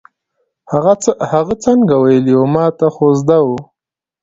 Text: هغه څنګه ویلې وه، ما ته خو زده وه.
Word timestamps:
هغه 1.31 1.53
څنګه 1.63 1.95
ویلې 2.03 2.33
وه، 2.39 2.47
ما 2.53 2.65
ته 2.77 2.87
خو 2.95 3.05
زده 3.19 3.37
وه. 3.47 3.59